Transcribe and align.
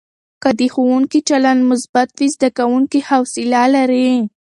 که 0.43 0.49
د 0.59 0.61
ښوونکي 0.73 1.19
چلند 1.29 1.61
مثبت 1.71 2.09
وي، 2.17 2.27
زده 2.35 2.49
کوونکي 2.57 2.99
حوصله 3.09 3.63
لري. 3.75 4.11